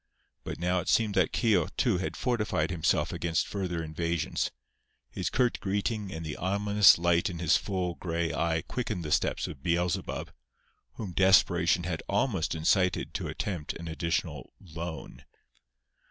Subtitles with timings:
[0.43, 4.49] But now it seemed that Keogh, too, had fortified himself against further invasions.
[5.11, 9.47] His curt greeting and the ominous light in his full, grey eye quickened the steps
[9.47, 10.33] of "Beelzebub,"
[10.93, 15.23] whom desperation had almost incited to attempt an additional "loan."